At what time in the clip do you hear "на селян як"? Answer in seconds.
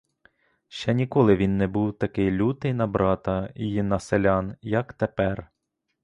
3.83-4.93